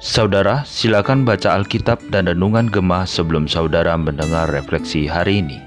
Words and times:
Saudara, 0.00 0.64
silakan 0.64 1.28
baca 1.28 1.52
Alkitab 1.52 2.08
dan 2.08 2.32
Renungan 2.32 2.72
Gemah 2.72 3.04
sebelum 3.04 3.44
saudara 3.44 3.92
mendengar 4.00 4.48
refleksi 4.48 5.04
hari 5.04 5.44
ini. 5.44 5.60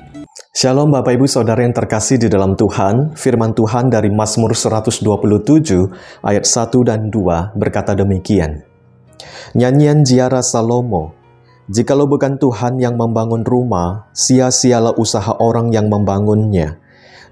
Shalom 0.50 0.90
Bapak 0.90 1.14
Ibu 1.14 1.30
Saudara 1.30 1.62
yang 1.62 1.78
terkasih 1.78 2.18
di 2.18 2.26
dalam 2.26 2.58
Tuhan, 2.58 3.14
firman 3.14 3.54
Tuhan 3.54 3.94
dari 3.94 4.10
Mazmur 4.10 4.58
127 4.58 5.06
ayat 6.26 6.46
1 6.50 6.90
dan 6.90 7.14
2 7.14 7.54
berkata 7.54 7.94
demikian. 7.94 8.66
Nyanyian 9.54 10.02
Ziarah 10.02 10.42
Salomo, 10.42 11.14
Jikalau 11.70 12.10
bukan 12.10 12.42
Tuhan 12.42 12.82
yang 12.82 12.98
membangun 12.98 13.46
rumah, 13.46 14.10
sia-sialah 14.14 14.98
usaha 14.98 15.38
orang 15.38 15.70
yang 15.70 15.86
membangunnya. 15.86 16.78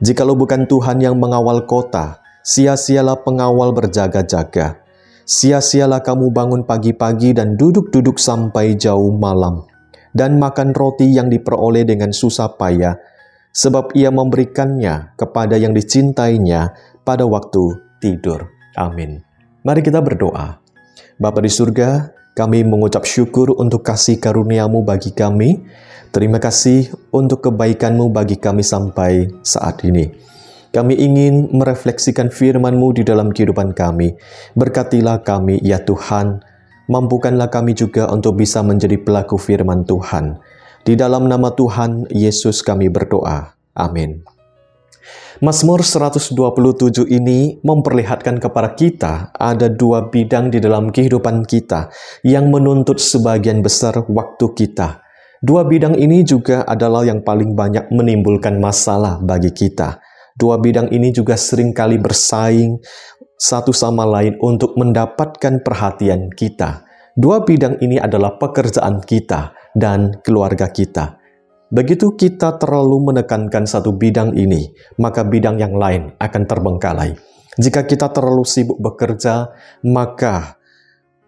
Jikalau 0.02 0.38
bukan 0.38 0.66
Tuhan 0.66 1.02
yang 1.02 1.18
mengawal 1.22 1.70
kota, 1.70 2.23
sia-sialah 2.44 3.24
pengawal 3.24 3.72
berjaga-jaga. 3.72 4.84
Sia-sialah 5.24 6.04
kamu 6.04 6.36
bangun 6.36 6.62
pagi-pagi 6.68 7.32
dan 7.32 7.56
duduk-duduk 7.56 8.20
sampai 8.20 8.76
jauh 8.76 9.16
malam, 9.16 9.64
dan 10.12 10.36
makan 10.36 10.76
roti 10.76 11.16
yang 11.16 11.32
diperoleh 11.32 11.88
dengan 11.88 12.12
susah 12.12 12.60
payah, 12.60 13.00
sebab 13.56 13.96
ia 13.96 14.12
memberikannya 14.12 15.16
kepada 15.16 15.56
yang 15.56 15.72
dicintainya 15.72 16.76
pada 17.08 17.24
waktu 17.24 17.80
tidur. 18.04 18.52
Amin. 18.76 19.24
Mari 19.64 19.80
kita 19.80 20.04
berdoa. 20.04 20.60
Bapa 21.16 21.40
di 21.40 21.48
surga, 21.48 22.12
kami 22.36 22.68
mengucap 22.68 23.08
syukur 23.08 23.56
untuk 23.56 23.88
kasih 23.88 24.20
karuniamu 24.20 24.84
bagi 24.84 25.16
kami. 25.16 25.64
Terima 26.12 26.38
kasih 26.42 26.92
untuk 27.16 27.48
kebaikanmu 27.48 28.12
bagi 28.12 28.36
kami 28.36 28.60
sampai 28.60 29.32
saat 29.40 29.88
ini. 29.88 30.33
Kami 30.74 30.98
ingin 30.98 31.54
merefleksikan 31.54 32.34
firman-Mu 32.34 32.98
di 32.98 33.06
dalam 33.06 33.30
kehidupan 33.30 33.78
kami. 33.78 34.18
Berkatilah 34.58 35.22
kami, 35.22 35.62
ya 35.62 35.78
Tuhan. 35.86 36.42
Mampukanlah 36.90 37.54
kami 37.54 37.78
juga 37.78 38.10
untuk 38.10 38.42
bisa 38.42 38.66
menjadi 38.66 38.98
pelaku 38.98 39.38
firman 39.38 39.86
Tuhan. 39.86 40.42
Di 40.82 40.98
dalam 40.98 41.30
nama 41.30 41.54
Tuhan 41.54 42.10
Yesus 42.10 42.66
kami 42.66 42.90
berdoa. 42.90 43.54
Amin. 43.78 44.26
Mazmur 45.46 45.86
127 45.86 47.06
ini 47.06 47.62
memperlihatkan 47.62 48.42
kepada 48.42 48.74
kita 48.74 49.30
ada 49.38 49.70
dua 49.70 50.10
bidang 50.10 50.50
di 50.50 50.58
dalam 50.58 50.90
kehidupan 50.90 51.46
kita 51.46 51.94
yang 52.26 52.50
menuntut 52.50 52.98
sebagian 52.98 53.62
besar 53.62 53.94
waktu 54.10 54.46
kita. 54.58 55.06
Dua 55.38 55.70
bidang 55.70 56.02
ini 56.02 56.26
juga 56.26 56.66
adalah 56.66 57.06
yang 57.06 57.22
paling 57.22 57.54
banyak 57.54 57.94
menimbulkan 57.94 58.58
masalah 58.58 59.22
bagi 59.22 59.54
kita. 59.54 60.02
Dua 60.34 60.58
bidang 60.58 60.90
ini 60.90 61.14
juga 61.14 61.38
sering 61.38 61.72
kali 61.72 62.02
bersaing 62.02 62.82
satu 63.38 63.70
sama 63.70 64.08
lain 64.08 64.40
untuk 64.42 64.74
mendapatkan 64.80 65.62
perhatian 65.62 66.34
kita. 66.34 66.86
Dua 67.14 67.46
bidang 67.46 67.78
ini 67.84 68.02
adalah 68.02 68.42
pekerjaan 68.42 69.04
kita 69.06 69.54
dan 69.78 70.18
keluarga 70.26 70.74
kita. 70.74 71.22
Begitu 71.74 72.14
kita 72.18 72.58
terlalu 72.62 73.14
menekankan 73.14 73.66
satu 73.66 73.94
bidang 73.94 74.34
ini, 74.38 74.74
maka 75.02 75.26
bidang 75.26 75.58
yang 75.58 75.74
lain 75.78 76.14
akan 76.18 76.44
terbengkalai. 76.46 77.18
Jika 77.58 77.86
kita 77.86 78.10
terlalu 78.10 78.46
sibuk 78.46 78.82
bekerja, 78.82 79.54
maka 79.86 80.58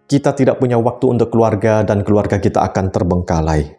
kita 0.05 0.37
tidak 0.37 0.61
punya 0.61 0.77
waktu 0.77 1.05
untuk 1.17 1.33
keluarga 1.33 1.81
dan 1.81 2.01
keluarga 2.05 2.37
kita 2.37 2.61
akan 2.61 2.93
terbengkalai. 2.93 3.77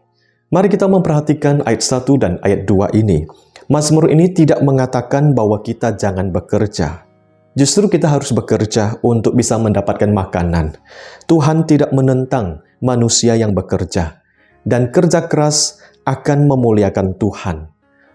Mari 0.50 0.68
kita 0.70 0.86
memperhatikan 0.86 1.66
ayat 1.66 1.82
1 1.82 2.22
dan 2.22 2.38
ayat 2.42 2.66
2 2.66 2.94
ini. 2.94 3.26
Mazmur 3.66 4.14
ini 4.14 4.30
tidak 4.30 4.62
mengatakan 4.62 5.34
bahwa 5.34 5.58
kita 5.58 5.98
jangan 5.98 6.30
bekerja. 6.30 7.02
Justru 7.58 7.90
kita 7.90 8.06
harus 8.06 8.30
bekerja 8.30 9.02
untuk 9.02 9.34
bisa 9.34 9.58
mendapatkan 9.58 10.06
makanan. 10.12 10.78
Tuhan 11.26 11.66
tidak 11.66 11.90
menentang 11.90 12.62
manusia 12.78 13.34
yang 13.34 13.56
bekerja, 13.56 14.22
dan 14.62 14.94
kerja 14.94 15.26
keras 15.26 15.82
akan 16.06 16.46
memuliakan 16.46 17.18
Tuhan. 17.18 17.72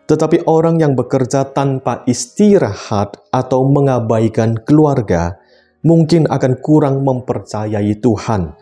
Tetapi 0.08 0.48
orang 0.48 0.80
yang 0.80 0.94
bekerja 0.96 1.52
tanpa 1.52 2.08
istirahat 2.08 3.20
atau 3.32 3.68
mengabaikan 3.68 4.56
keluarga 4.64 5.36
mungkin 5.84 6.32
akan 6.32 6.60
kurang 6.64 7.04
mempercayai 7.04 7.98
Tuhan 8.00 8.56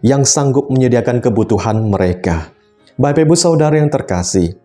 yang 0.00 0.24
sanggup 0.24 0.72
menyediakan 0.72 1.20
kebutuhan 1.20 1.84
mereka. 1.84 2.52
Bapak 3.00 3.24
Ibu 3.24 3.32
Saudara 3.32 3.80
yang 3.80 3.88
terkasih, 3.88 4.59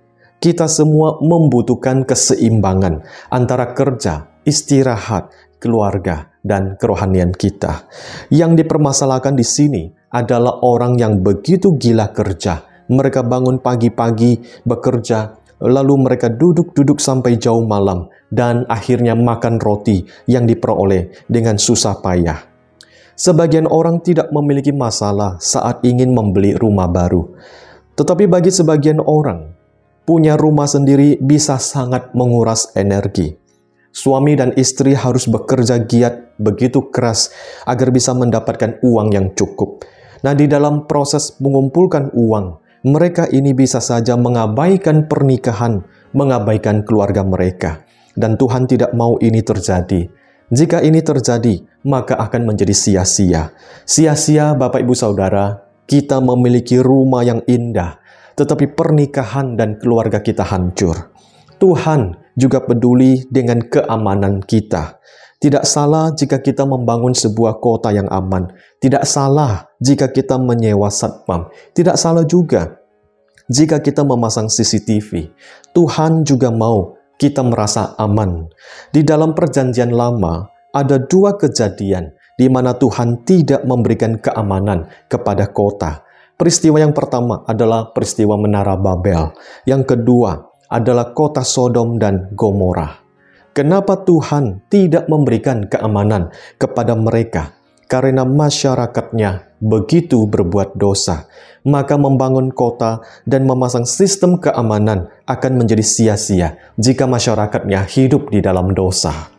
kita 0.46 0.70
semua 0.70 1.18
membutuhkan 1.26 2.06
keseimbangan 2.06 3.02
antara 3.34 3.74
kerja, 3.74 4.30
istirahat, 4.46 5.34
keluarga, 5.58 6.38
dan 6.46 6.78
kerohanian 6.78 7.34
kita. 7.34 7.90
Yang 8.30 8.62
dipermasalahkan 8.62 9.34
di 9.34 9.42
sini 9.42 9.90
adalah 10.14 10.62
orang 10.62 11.02
yang 11.02 11.26
begitu 11.26 11.74
gila 11.74 12.14
kerja. 12.14 12.62
Mereka 12.86 13.26
bangun 13.26 13.58
pagi-pagi 13.58 14.62
bekerja, 14.62 15.34
lalu 15.66 16.06
mereka 16.06 16.30
duduk-duduk 16.30 17.02
sampai 17.02 17.42
jauh 17.42 17.66
malam, 17.66 18.14
dan 18.30 18.70
akhirnya 18.70 19.18
makan 19.18 19.58
roti 19.58 20.06
yang 20.30 20.46
diperoleh 20.46 21.26
dengan 21.26 21.58
susah 21.58 21.98
payah. 22.06 22.38
Sebagian 23.18 23.66
orang 23.66 24.06
tidak 24.06 24.30
memiliki 24.30 24.70
masalah 24.70 25.42
saat 25.42 25.82
ingin 25.82 26.14
membeli 26.14 26.54
rumah 26.54 26.86
baru, 26.86 27.34
tetapi 27.98 28.30
bagi 28.30 28.54
sebagian 28.54 29.02
orang, 29.02 29.55
punya 30.06 30.38
rumah 30.38 30.70
sendiri 30.70 31.18
bisa 31.18 31.58
sangat 31.58 32.14
menguras 32.14 32.70
energi. 32.78 33.34
Suami 33.90 34.38
dan 34.38 34.54
istri 34.54 34.94
harus 34.94 35.26
bekerja 35.26 35.82
giat 35.82 36.38
begitu 36.38 36.94
keras 36.94 37.34
agar 37.66 37.90
bisa 37.90 38.14
mendapatkan 38.14 38.78
uang 38.86 39.08
yang 39.12 39.28
cukup. 39.34 39.82
Nah, 40.22 40.38
di 40.38 40.46
dalam 40.46 40.86
proses 40.86 41.38
mengumpulkan 41.42 42.14
uang, 42.14 42.46
mereka 42.86 43.26
ini 43.32 43.58
bisa 43.58 43.82
saja 43.82 44.14
mengabaikan 44.14 45.10
pernikahan, 45.10 45.82
mengabaikan 46.14 46.86
keluarga 46.86 47.26
mereka. 47.26 47.82
Dan 48.14 48.38
Tuhan 48.38 48.70
tidak 48.70 48.94
mau 48.94 49.18
ini 49.20 49.42
terjadi. 49.42 50.08
Jika 50.54 50.86
ini 50.86 51.02
terjadi, 51.02 51.66
maka 51.90 52.16
akan 52.22 52.46
menjadi 52.46 52.72
sia-sia. 52.72 53.56
Sia-sia, 53.84 54.54
Bapak 54.54 54.86
Ibu 54.86 54.94
Saudara, 54.94 55.66
kita 55.90 56.22
memiliki 56.22 56.78
rumah 56.78 57.26
yang 57.26 57.42
indah, 57.50 57.98
tetapi 58.36 58.76
pernikahan 58.76 59.56
dan 59.56 59.80
keluarga 59.80 60.20
kita 60.20 60.44
hancur. 60.44 61.12
Tuhan 61.56 62.20
juga 62.36 62.62
peduli 62.62 63.24
dengan 63.32 63.64
keamanan 63.64 64.44
kita. 64.44 65.00
Tidak 65.40 65.64
salah 65.64 66.12
jika 66.16 66.40
kita 66.40 66.68
membangun 66.68 67.16
sebuah 67.16 67.64
kota 67.64 67.92
yang 67.96 68.08
aman. 68.12 68.52
Tidak 68.80 69.04
salah 69.08 69.68
jika 69.80 70.12
kita 70.12 70.36
menyewa 70.36 70.92
satpam. 70.92 71.48
Tidak 71.76 71.96
salah 71.96 72.28
juga 72.28 72.86
jika 73.48 73.80
kita 73.80 74.02
memasang 74.04 74.52
CCTV. 74.52 75.32
Tuhan 75.76 76.26
juga 76.26 76.50
mau 76.52 76.98
kita 77.16 77.46
merasa 77.46 77.96
aman. 78.00 78.50
Di 78.92 79.06
dalam 79.06 79.32
Perjanjian 79.38 79.94
Lama, 79.94 80.50
ada 80.76 81.00
dua 81.00 81.40
kejadian 81.40 82.12
di 82.36 82.52
mana 82.52 82.76
Tuhan 82.76 83.24
tidak 83.24 83.64
memberikan 83.64 84.20
keamanan 84.20 84.92
kepada 85.08 85.48
kota. 85.52 86.04
Peristiwa 86.36 86.84
yang 86.84 86.92
pertama 86.92 87.48
adalah 87.48 87.96
peristiwa 87.96 88.36
Menara 88.36 88.76
Babel. 88.76 89.32
Yang 89.64 89.96
kedua 89.96 90.52
adalah 90.68 91.16
kota 91.16 91.48
Sodom 91.48 91.96
dan 91.96 92.36
Gomora. 92.36 92.92
Kenapa 93.56 94.04
Tuhan 94.04 94.68
tidak 94.68 95.08
memberikan 95.08 95.64
keamanan 95.64 96.36
kepada 96.60 96.92
mereka? 96.92 97.56
Karena 97.88 98.28
masyarakatnya 98.28 99.56
begitu 99.64 100.28
berbuat 100.28 100.76
dosa, 100.76 101.32
maka 101.64 101.96
membangun 101.96 102.52
kota 102.52 103.00
dan 103.24 103.48
memasang 103.48 103.88
sistem 103.88 104.36
keamanan 104.36 105.08
akan 105.24 105.54
menjadi 105.56 105.88
sia-sia 105.88 106.60
jika 106.76 107.08
masyarakatnya 107.08 107.88
hidup 107.88 108.28
di 108.28 108.44
dalam 108.44 108.76
dosa. 108.76 109.32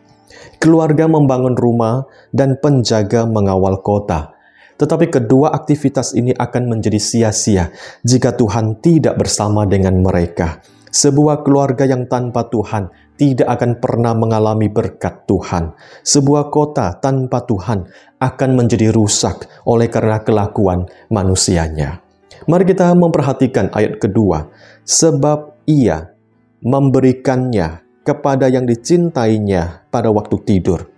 Keluarga 0.57 1.05
membangun 1.05 1.53
rumah 1.53 2.09
dan 2.33 2.57
penjaga 2.57 3.29
mengawal 3.29 3.85
kota 3.85 4.36
tetapi 4.77 5.09
kedua 5.09 5.51
aktivitas 5.57 6.13
ini 6.13 6.31
akan 6.31 6.77
menjadi 6.77 7.01
sia-sia 7.01 7.73
jika 8.05 8.37
Tuhan 8.37 8.77
tidak 8.79 9.17
bersama 9.17 9.65
dengan 9.65 9.99
mereka. 9.99 10.61
Sebuah 10.87 11.43
keluarga 11.43 11.83
yang 11.83 12.07
tanpa 12.07 12.47
Tuhan 12.47 12.89
tidak 13.17 13.49
akan 13.49 13.81
pernah 13.81 14.13
mengalami 14.13 14.69
berkat 14.69 15.25
Tuhan. 15.25 15.73
Sebuah 16.05 16.53
kota 16.53 16.95
tanpa 17.01 17.43
Tuhan 17.43 17.85
akan 18.21 18.49
menjadi 18.53 18.93
rusak 18.93 19.49
oleh 19.67 19.89
karena 19.91 20.23
kelakuan 20.23 20.87
manusianya. 21.11 22.01
Mari 22.47 22.63
kita 22.63 22.93
memperhatikan 22.95 23.73
ayat 23.73 23.99
kedua. 23.99 24.47
Sebab 24.87 25.67
ia 25.67 26.15
memberikannya 26.63 27.83
kepada 28.07 28.47
yang 28.47 28.63
dicintainya 28.63 29.91
pada 29.91 30.07
waktu 30.15 30.39
tidur 30.47 30.96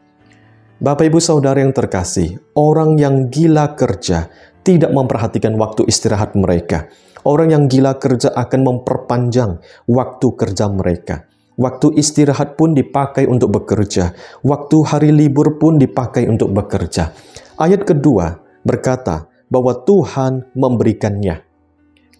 Bapak 0.80 1.12
Ibu 1.12 1.20
Saudara 1.20 1.60
yang 1.60 1.76
terkasih, 1.76 2.40
orang 2.56 2.96
yang 2.96 3.28
gila 3.28 3.76
kerja 3.76 4.32
tidak 4.64 4.96
memperhatikan 4.96 5.60
waktu 5.60 5.84
istirahat 5.84 6.40
mereka. 6.40 6.88
Orang 7.28 7.52
yang 7.52 7.68
gila 7.68 8.00
kerja 8.00 8.32
akan 8.32 8.64
memperpanjang 8.64 9.60
waktu 9.92 10.28
kerja 10.40 10.72
mereka. 10.72 11.28
Waktu 11.60 12.00
istirahat 12.00 12.56
pun 12.56 12.72
dipakai 12.72 13.28
untuk 13.28 13.60
bekerja. 13.60 14.16
Waktu 14.40 14.78
hari 14.88 15.12
libur 15.12 15.60
pun 15.60 15.76
dipakai 15.76 16.32
untuk 16.32 16.56
bekerja. 16.56 17.12
Ayat 17.60 17.84
kedua 17.84 18.40
berkata 18.64 19.28
bahwa 19.52 19.84
Tuhan 19.84 20.56
memberikannya. 20.56 21.44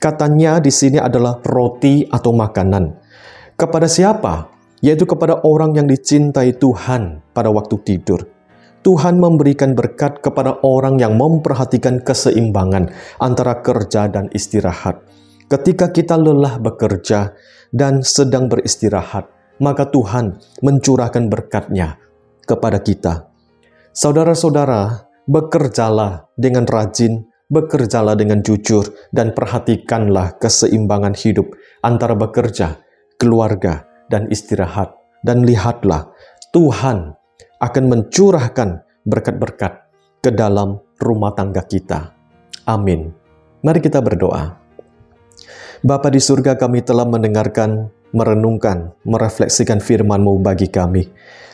Katanya 0.04 0.60
di 0.60 0.72
sini 0.76 1.00
adalah 1.00 1.40
roti 1.48 2.04
atau 2.04 2.36
makanan. 2.36 2.92
Kepada 3.56 3.88
siapa? 3.88 4.52
Yaitu 4.84 5.08
kepada 5.08 5.48
orang 5.48 5.80
yang 5.80 5.88
dicintai 5.88 6.60
Tuhan 6.60 7.24
pada 7.32 7.48
waktu 7.56 7.80
tidur. 7.88 8.39
Tuhan 8.80 9.20
memberikan 9.20 9.76
berkat 9.76 10.24
kepada 10.24 10.64
orang 10.64 11.04
yang 11.04 11.20
memperhatikan 11.20 12.00
keseimbangan 12.00 12.96
antara 13.20 13.60
kerja 13.60 14.08
dan 14.08 14.32
istirahat. 14.32 15.04
Ketika 15.52 15.92
kita 15.92 16.16
lelah 16.16 16.62
bekerja 16.62 17.36
dan 17.76 18.00
sedang 18.06 18.48
beristirahat, 18.48 19.28
maka 19.60 19.90
Tuhan 19.92 20.40
mencurahkan 20.64 21.28
berkatnya 21.28 22.00
kepada 22.48 22.80
kita. 22.80 23.28
Saudara-saudara, 23.92 25.12
bekerjalah 25.28 26.32
dengan 26.40 26.64
rajin, 26.64 27.28
bekerjalah 27.52 28.16
dengan 28.16 28.40
jujur, 28.40 28.88
dan 29.12 29.36
perhatikanlah 29.36 30.40
keseimbangan 30.40 31.20
hidup 31.20 31.52
antara 31.84 32.16
bekerja, 32.16 32.80
keluarga, 33.20 33.84
dan 34.08 34.32
istirahat. 34.32 34.96
Dan 35.20 35.44
lihatlah, 35.44 36.16
Tuhan 36.56 37.19
akan 37.60 37.84
mencurahkan 37.92 38.88
berkat-berkat 39.04 39.92
ke 40.24 40.32
dalam 40.32 40.80
rumah 41.00 41.36
tangga 41.36 41.64
kita. 41.64 42.16
Amin. 42.64 43.12
Mari 43.60 43.80
kita 43.84 44.00
berdoa. 44.00 44.56
Bapa 45.80 46.12
di 46.12 46.20
surga 46.20 46.60
kami 46.60 46.84
telah 46.84 47.08
mendengarkan, 47.08 47.92
merenungkan, 48.12 48.96
merefleksikan 49.08 49.80
firman-Mu 49.80 50.40
bagi 50.44 50.68
kami. 50.68 51.08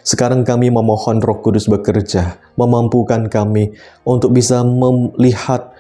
Sekarang 0.06 0.46
kami 0.46 0.70
memohon 0.70 1.22
roh 1.22 1.42
kudus 1.42 1.66
bekerja, 1.66 2.38
memampukan 2.58 3.26
kami 3.26 3.74
untuk 4.06 4.34
bisa 4.34 4.62
melihat 4.62 5.74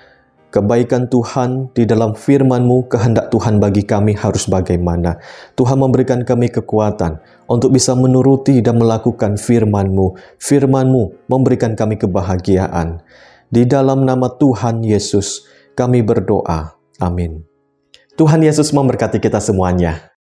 kebaikan 0.50 1.12
Tuhan 1.12 1.74
di 1.75 1.83
dalam 1.83 2.18
firman-Mu, 2.18 2.89
kehendak 2.89 3.27
Tuhan 3.27 3.62
bagi 3.62 3.86
kami 3.86 4.16
harus 4.18 4.48
bagaimana. 4.48 5.19
Tuhan 5.54 5.77
memberikan 5.77 6.24
kami 6.24 6.48
kekuatan 6.48 7.22
untuk 7.46 7.76
bisa 7.76 7.94
menuruti 7.94 8.64
dan 8.64 8.82
melakukan 8.82 9.38
firman-Mu. 9.38 10.38
Firman-Mu 10.42 11.30
memberikan 11.30 11.78
kami 11.78 12.00
kebahagiaan. 12.00 13.04
Di 13.52 13.68
dalam 13.70 14.08
nama 14.08 14.32
Tuhan 14.32 14.82
Yesus, 14.82 15.46
kami 15.78 16.02
berdoa. 16.02 16.74
Amin. 17.04 17.46
Tuhan 18.16 18.42
Yesus 18.42 18.72
memberkati 18.72 19.20
kita 19.20 19.44
semuanya. 19.44 20.15